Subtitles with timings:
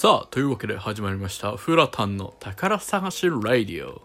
[0.00, 4.00] さあ、というわけで始まりました、フラタンの宝探しラディオ。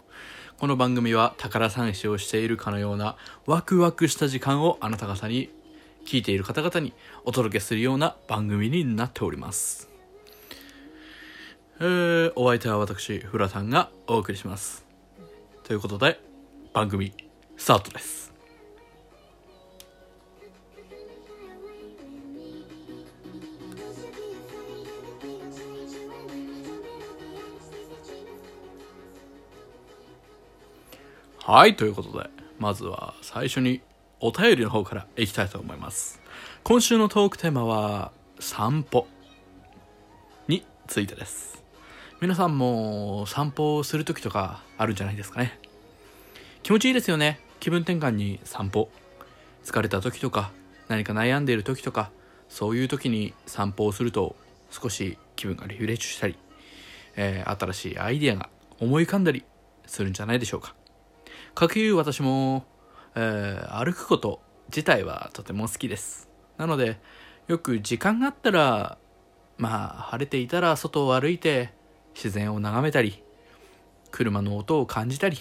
[0.58, 5.48] この番組は宝探しをしているかのようなワクワクした時間をあなた方に
[6.04, 6.92] 聞いている方々に
[7.24, 9.88] お届けするような番組になっております。
[11.80, 14.84] えー、お相手は私、フラタンがお送りします。
[15.64, 16.20] ということで、
[16.74, 17.14] 番組
[17.56, 18.25] スタートです。
[31.48, 32.28] はい、ということで、
[32.58, 33.80] まずは最初に
[34.18, 36.20] お便りの方からいきたいと思います。
[36.64, 38.10] 今週のトークテーマは、
[38.40, 39.06] 散歩
[40.48, 41.62] についてです。
[42.20, 45.60] 皆さんも散歩をする時とかあるんじゃないですかね。
[46.64, 47.38] 気持ちいいですよね。
[47.60, 48.88] 気分転換に散歩。
[49.64, 50.50] 疲れた時とか、
[50.88, 52.10] 何か悩んでいる時とか、
[52.48, 54.34] そういう時に散歩をすると
[54.72, 56.36] 少し気分がリフレッシュしたり、
[57.14, 58.50] えー新しいアイデアが
[58.80, 59.44] 思い浮かんだり
[59.86, 60.74] するんじゃないでしょうか。
[61.56, 62.66] かくいう私も、
[63.14, 66.28] えー歩くこと自体はとても好きです。
[66.58, 67.00] なので、
[67.48, 68.98] よく時間があったら、
[69.56, 71.72] まあ、晴れていたら外を歩いて
[72.14, 73.22] 自然を眺めたり、
[74.10, 75.38] 車の音を感じたり、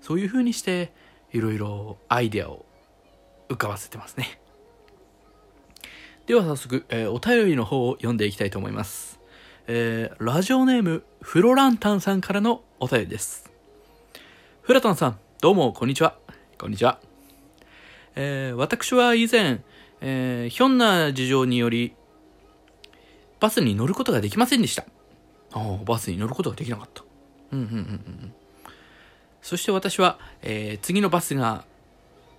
[0.00, 0.92] そういう風にして、
[1.32, 2.64] いろいろアイデアを
[3.48, 4.40] 浮かばせてますね。
[6.26, 9.18] では早速、えーお便りの方を読んでいきたいと思います。
[9.66, 13.47] えーラジオネーム、フロランタンさんからのお便りです。
[14.68, 16.18] フラタンさん、どうも、こんにちは。
[16.58, 17.00] こんにちは。
[18.16, 19.62] えー私は以前、
[20.02, 21.94] えーひょんな事情により、
[23.40, 24.84] バスに乗ることができませんでした。
[25.54, 27.02] ああ、バスに乗ることができなかった。
[27.52, 28.34] うんうんうんうん。
[29.40, 31.64] そして私は、えー次のバスが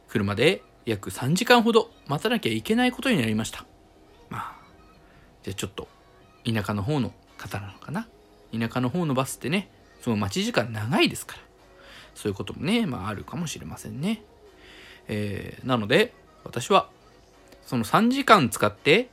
[0.07, 3.65] 来るまで約3時間ほど待たなきゃいけないことになりました。
[4.29, 4.55] まあ、
[5.41, 5.87] じゃあちょっと、
[6.45, 8.07] 田舎の方の方なのかな？
[8.53, 9.71] 田舎の方のバスってね、
[10.03, 11.48] その待ち時間長いですから。
[12.19, 14.21] そういうこともね、まああるかもしれませんね。
[15.07, 16.13] えーなので、
[16.43, 16.89] 私は、
[17.65, 19.07] その3時間使って、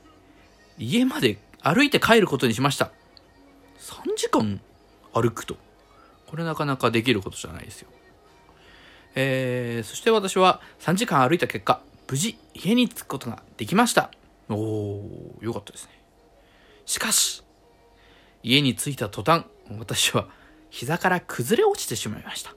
[0.77, 2.91] 家まで歩いて帰ることにしました。
[3.79, 4.59] 3時間
[5.13, 5.55] 歩くと。
[6.25, 7.87] これなかなかできることじゃないですよ。
[9.15, 11.79] えーそして私は3時間歩いた結果、
[12.09, 14.11] 無事家に着くことができました。
[14.49, 15.91] おー、よかったですね。
[16.85, 17.41] しかし、
[18.43, 19.45] 家に着いた途端、
[19.79, 20.27] 私は
[20.69, 22.53] 膝から崩れ落ちてしまいました。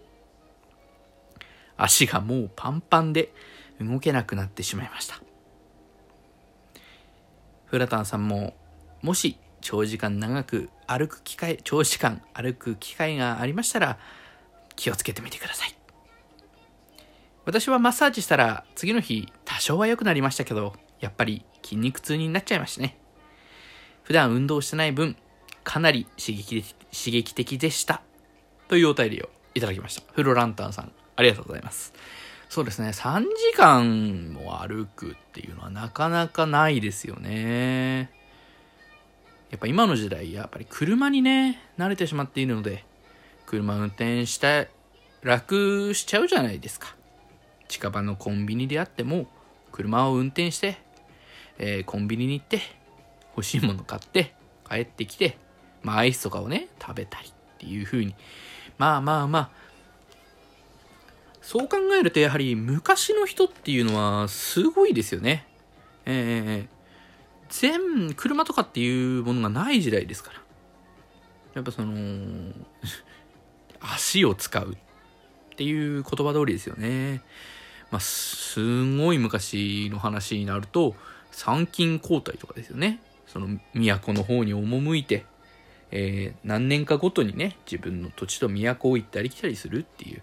[1.83, 3.33] 足がもうパンパンで
[3.81, 5.21] 動けなくなってしまいました。
[7.67, 8.55] フラタンさんも、
[9.03, 13.99] もし長時間長く歩く機会、長時間歩く機会がありましたら、
[14.77, 15.75] 気をつけてみてください。
[17.45, 22.99] 私はマッサージしたら次の日多少は良くなりましたけど、やっぱり筋肉痛になっちゃいましたね。
[24.03, 25.17] 普段運動してない分、
[25.63, 28.03] かなり刺激的刺激的でした。
[28.69, 30.03] というお便りをいただきました。
[30.13, 31.93] フロランタンさん、ありがとうございます。
[32.49, 38.11] そうですね、3時間も歩くっていうのはなかなかないですよね。
[39.51, 42.85] やっぱ今の時代、やっぱり車にね、慣れてしまっているので、
[43.45, 44.71] 車運転して
[45.23, 46.97] 楽しちゃうじゃないですか。
[47.69, 49.27] 近場のコンビニであっても、
[49.73, 50.79] 車を運転して、
[51.59, 52.63] えーコンビニに行って、
[53.37, 54.35] 欲しいもの買って、
[54.67, 55.37] 帰ってきて、
[55.83, 58.15] まあアイスとかをね、食べたりっていう風に、
[58.79, 59.60] まあまあまあ、
[61.41, 65.47] そう考えるとやはり昔の人っていうのはすごいですよね。
[66.07, 66.81] えー
[67.51, 70.41] 全、車とかっていうものがない時代ですから。
[71.55, 72.53] やっぱその、
[73.81, 77.23] 足を使うっていう言葉通りですよね。
[77.91, 80.95] まあ、すごい昔の話になると、
[81.33, 83.01] 参勤交代とかですよね。
[83.27, 85.25] その都の方に赴いて、
[85.91, 90.23] えー何年かごとにね、自分の土地と都を行ったり来たりするっていう。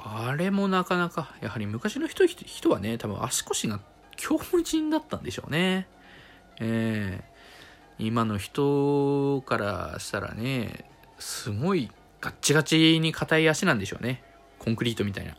[0.00, 3.80] あれもなかなか、やはり昔の人人はね、多分足腰が
[4.16, 5.88] 強靭だったんでしょうね。
[6.60, 7.38] えー
[7.98, 10.84] 今の人からしたらね、
[11.18, 11.90] すごい
[12.20, 14.22] ガッチガチに硬い足なんでしょうね。
[14.60, 15.36] コンクリートみたいな。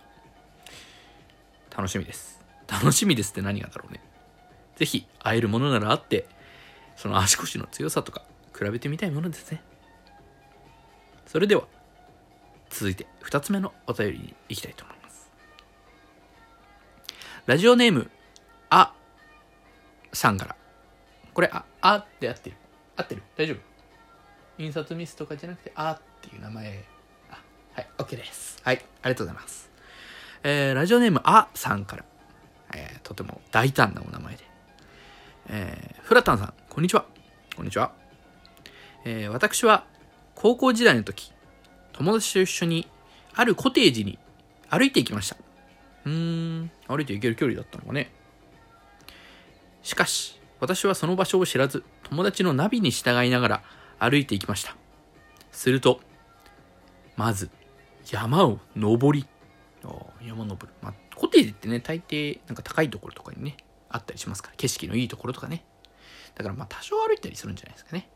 [1.75, 2.43] 楽しみです。
[2.67, 4.01] 楽しみですって何がだろうね。
[4.75, 6.27] ぜひ会えるものなら会って、
[6.97, 8.23] その足腰の強さとか
[8.53, 9.61] 比べてみたいものですね。
[11.25, 11.63] それでは、
[12.69, 15.29] 続いて2つ目のお便りに行きたいと思います。
[17.45, 18.09] ラジオネーム、
[18.69, 18.93] あ
[20.13, 20.55] さんから。
[21.33, 22.55] これ、あ、あって合ってる。
[22.95, 23.57] 合ってる大丈夫
[24.61, 26.83] 印刷ミスとかじゃなくて、あっていう名前。
[27.31, 27.41] あ、
[27.73, 28.59] はい、OK です。
[28.63, 29.69] はい、ありがとうございます。
[30.43, 32.05] えー、ラジオネーム、あさんから。
[32.75, 34.43] えー、とても大胆なお名前で。
[35.47, 37.05] えー、フラタンさん、こんにちは。
[37.55, 37.91] こんにちは。
[39.05, 39.85] えー私は
[40.35, 41.33] 高校時代の時、
[41.99, 42.87] 友達と一緒に
[43.35, 44.17] あるコテージに
[44.69, 45.35] 歩いて行きました。
[46.05, 46.11] うー
[46.61, 48.09] ん、歩いて行ける距離だったのかね。
[49.83, 53.63] しかし、私はその場所を知らず、友達のナビに従いながら
[53.99, 54.77] 歩いていきました。
[55.51, 55.99] すると、
[57.17, 57.49] まず、
[58.09, 59.27] 山を登り、
[59.83, 60.73] あー山登る。
[60.81, 63.57] まあ、コテージってね、大抵、なんか高いところとかにね、
[63.89, 65.65] あったりしますから、景色のいいところとかね。
[66.35, 68.09] だからまあ、多少歩いたりするんじゃないですかね。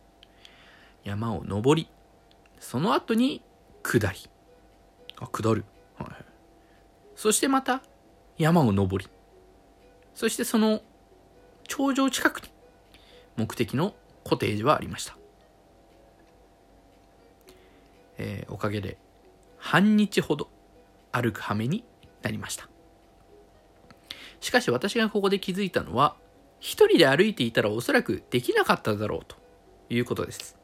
[1.04, 1.90] 山を登り、
[2.62, 3.42] その後に
[3.84, 4.18] 下り。
[5.20, 5.66] あ、下る。
[5.98, 6.26] はいはい。
[7.16, 7.84] そしてまた
[8.38, 9.10] 山を登り。
[10.16, 10.82] そしてその
[11.68, 12.50] 頂上近くに
[13.36, 13.94] 目的の
[14.24, 15.18] コテージはありました。
[18.18, 18.98] えーおかげで
[19.58, 20.50] 半日ほど
[21.12, 21.84] 歩く羽目に
[22.22, 22.70] なりました。
[24.40, 26.18] しかし私がここで気づいたのは、
[26.60, 29.38] 一人で歩いていたらおそらくできなかっただろうと
[29.90, 30.58] いうことです。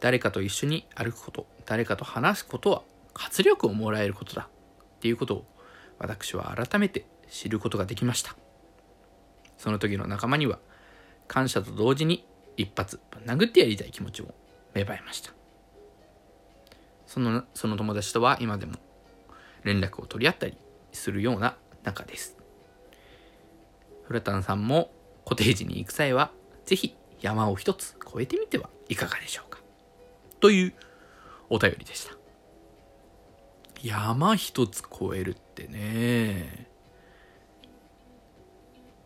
[0.00, 2.82] 誰かと一緒に歩くこと、誰かと話すことは
[3.12, 4.48] 活力をもらえることだ
[4.96, 5.44] っていうことを
[5.98, 8.34] 私は改めて知ることができました。
[9.58, 10.60] その時の仲間には
[11.26, 12.26] 感謝と同時に
[12.56, 14.34] 一発殴ってやりたい気持ちも
[14.72, 15.34] 芽生えました。
[17.06, 18.76] そのその友達とは今でも
[19.62, 20.56] 連絡を取り合ったり
[20.92, 22.38] するような仲です。
[24.04, 24.90] フラタンさんも
[25.26, 26.30] コテージに行く際は
[26.64, 29.60] ぜひ山を一つ越えてみてはいかがでしょうか。
[30.40, 30.74] という
[31.50, 32.12] お便りでした。
[33.82, 36.68] 山一つ越えるってね。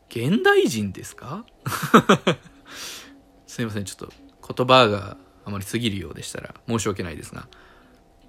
[0.08, 1.44] 現代人ですか？
[3.46, 4.08] すいません、ちょっ
[4.44, 7.48] と言葉があまり過ぎるようでしたら申し訳ないですが、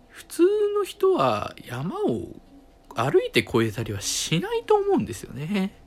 [0.09, 0.43] 普通
[0.75, 2.27] の人は山を
[2.95, 5.81] 歩いて越えたりはしないと思うんですよね。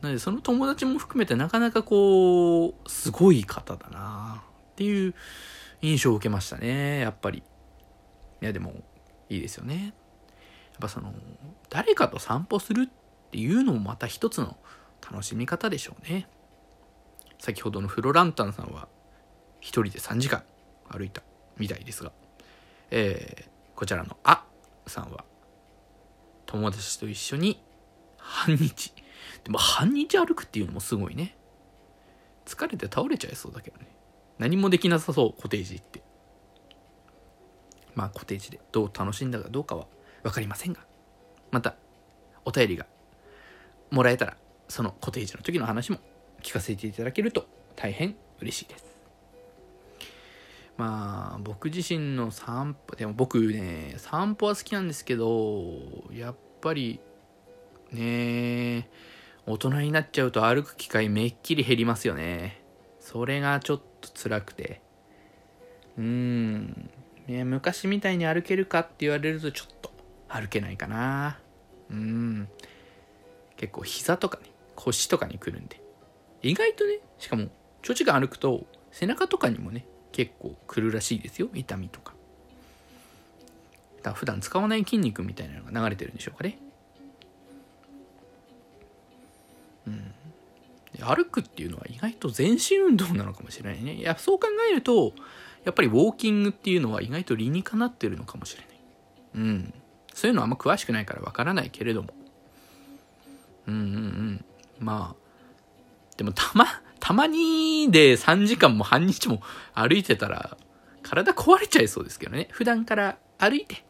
[0.00, 4.42] なのでその友達も含めてなかなかこう、すごい方だな
[4.72, 5.14] っていう
[5.82, 7.42] 印象を受けましたね、やっぱり。
[8.42, 8.74] いやでも、
[9.28, 9.84] いいですよね。
[9.84, 9.92] やっ
[10.80, 11.12] ぱその、
[11.68, 14.56] 誰かと散歩するっていうのもまた一つの
[15.02, 16.28] 楽しみ方でしょうね。
[17.38, 18.88] 先ほどのフロランタンさんは
[19.60, 20.42] 一人で3時間
[20.88, 21.22] 歩いた
[21.58, 22.12] みたいですが、
[22.90, 23.50] えー
[23.80, 24.44] こちらのあ
[24.86, 25.24] さんは
[26.44, 27.64] 友達と一緒に
[28.18, 28.92] 半日。
[29.42, 31.34] でも半日歩くっていうのもすごいね。
[32.44, 33.86] 疲れて倒れちゃいそうだけどね。
[34.38, 36.02] 何もできなさそう、コテージって。
[37.94, 39.86] まあ、コテージでどう楽しんだかどうかは
[40.22, 40.80] 分かりませんが、
[41.50, 41.76] また、
[42.44, 42.86] お便りが
[43.90, 44.36] もらえたら、
[44.68, 45.98] そのコテージの時の話も
[46.42, 47.46] 聞かせていただけると
[47.76, 48.84] 大変嬉しいです。
[50.76, 55.82] まあ、僕自身の散歩、でも僕ね、散歩は好きなんですけど、
[56.12, 57.00] やっぱり、
[57.92, 58.88] ね
[59.46, 62.62] 大人になっちゃうと歩く機会めっきり減りますよね。
[63.00, 64.80] それがちょっと辛くて。
[65.98, 66.90] うーん。
[67.30, 69.92] ね、昔みたいに歩けるかって言われるとちょっと
[70.28, 71.38] 歩けないかな。
[71.90, 72.48] うん。
[73.56, 75.80] 結構膝とかね、腰とかにくるんで。
[76.42, 77.48] 意外とね、しかも
[77.82, 81.48] 長時間歩くと背中とかにもね、結構くるらしいですよ。
[81.54, 82.14] 痛みとか。
[83.98, 86.58] だから普段使わない筋肉みたいなのが流れてるんでしょうかね。
[91.04, 93.94] 歩くっていうのは意外と全身運動なのかもしれないね。
[93.94, 95.12] いや、そう考えると、
[95.64, 98.80] やっぱりウォーキングっていうのは意外と理にかなってるのかもしれない。
[99.34, 99.74] うん。
[100.14, 102.14] そういうのはあんま詳しくないからわからないけれども。
[103.66, 104.44] うんうんうん。
[104.78, 106.66] まあ、でもたま、
[106.98, 109.42] たまにで3時間も半日も
[109.74, 110.56] 歩いてたら、
[111.02, 112.48] 体壊れちゃいそうですけどね。
[112.50, 113.84] 普段から歩いて、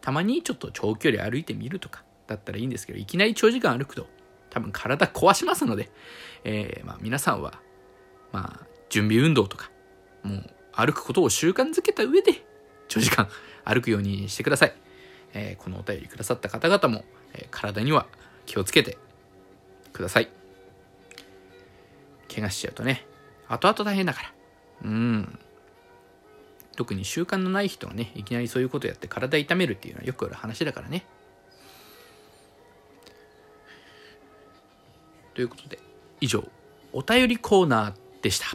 [0.00, 4.06] たまにちょっと長距離歩いてみるとか、だったらいいんですけど、いきなり長時間歩くと、
[4.50, 5.90] 多分体壊しますので、
[6.44, 7.54] えーまあ、皆さんは、
[8.32, 9.70] まあ、準備運動とか、
[10.22, 12.44] もう歩くことを習慣づけた上で、
[12.88, 13.28] 長時間
[13.64, 14.74] 歩くようにしてください。
[15.32, 17.04] えーこのお便りくださった方々も、
[17.34, 18.06] えー体には
[18.46, 18.98] 気をつけて
[19.92, 20.28] ください。
[22.32, 23.06] 怪我しちゃうとね、
[23.48, 24.32] 後々大変だから。
[24.84, 25.38] うん。
[26.76, 31.04] 特に習慣のない人はね、いきなりそういうことやって体痛めるっていうのはよくある話だからね。
[35.34, 35.78] ということで、
[36.20, 36.44] 以上、
[36.92, 38.46] お便りコーナーでした。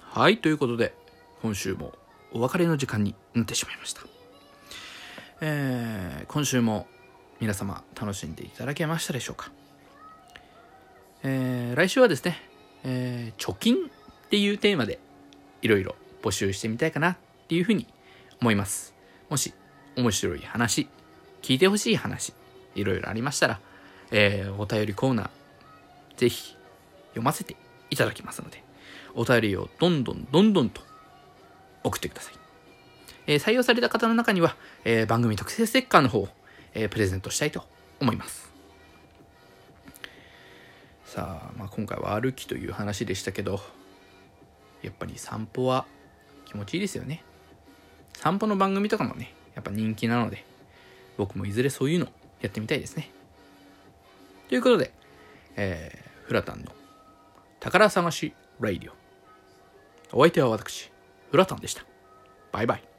[0.00, 0.94] はい、ということで、
[1.42, 1.92] 今週も
[2.32, 4.02] お別れの時間になってしまいました。
[5.40, 6.86] えー今週も
[7.40, 9.50] 皆様楽しんでいただけましたでしょうか。
[11.24, 12.40] えー来週はですね、
[12.84, 13.90] えー貯金
[14.34, 14.98] っていうテーマで
[15.62, 17.86] いろいろ募集してみたいかなっていうふうに
[18.40, 18.92] 思います。
[19.30, 19.54] もし
[19.96, 20.88] 面白い話、
[21.40, 22.34] 聞いてほしい話、
[22.74, 23.60] いろいろありましたら、
[24.10, 25.30] えー、お便りコーナー、
[26.16, 26.56] ぜひ
[27.10, 27.54] 読ませて
[27.90, 28.64] いただきますので、
[29.14, 30.80] お便りをどんどんどんどんと
[31.84, 32.34] 送ってください。
[33.28, 36.28] えー、採用された方の中には、えー、番組特製ステッカーの方を、
[36.74, 37.62] えー、プレゼントしたいと
[38.00, 38.52] 思います。
[41.04, 43.60] さあ、まあ、今回は歩きという話でしたけど、
[44.84, 45.86] やっぱり散歩は
[46.46, 47.24] 気持ちいいですよね。
[48.14, 50.44] 散歩の番組とかもね、やっぱ人気なので、
[51.16, 52.06] 僕もいずれそういうの
[52.40, 53.10] やってみたいですね。
[54.48, 54.92] ということで、
[55.56, 56.72] えー、フラタンの
[57.60, 60.18] 宝探しライディオ。
[60.18, 60.90] お相手は私、
[61.30, 61.84] フラタンでした。
[62.52, 62.93] バイバイ。